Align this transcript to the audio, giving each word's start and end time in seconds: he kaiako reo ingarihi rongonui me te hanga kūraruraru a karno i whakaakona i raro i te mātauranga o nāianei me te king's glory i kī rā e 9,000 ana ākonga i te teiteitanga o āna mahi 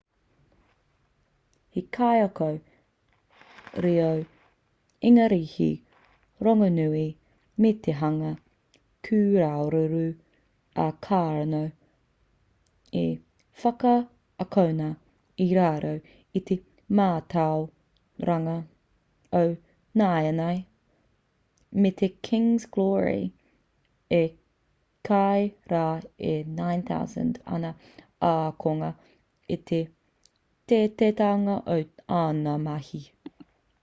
he 1.75 1.81
kaiako 1.95 2.47
reo 3.83 4.09
ingarihi 5.09 5.69
rongonui 6.45 7.03
me 7.61 7.69
te 7.85 7.91
hanga 8.01 8.31
kūraruraru 9.07 10.01
a 10.85 10.87
karno 11.07 11.61
i 13.03 13.03
whakaakona 13.61 14.89
i 15.45 15.47
raro 15.59 15.93
i 16.41 16.41
te 16.49 16.57
mātauranga 17.01 18.57
o 19.43 19.45
nāianei 20.03 20.59
me 21.83 21.93
te 22.03 22.11
king's 22.31 22.67
glory 22.77 23.21
i 24.19 24.21
kī 25.11 25.25
rā 25.75 25.87
e 26.33 26.35
9,000 26.61 27.57
ana 27.57 27.73
ākonga 28.33 28.93
i 29.57 29.61
te 29.71 29.81
teiteitanga 30.71 31.53
o 31.75 31.77
āna 32.19 32.53
mahi 32.67 33.01